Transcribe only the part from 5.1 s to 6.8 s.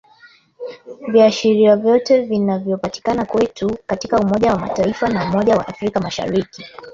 umoja wa afrika mashariki